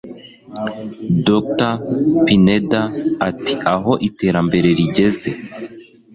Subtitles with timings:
[1.25, 1.73] Dr
[2.25, 2.81] Pineda
[3.29, 5.29] ati Aho iterambere rigeze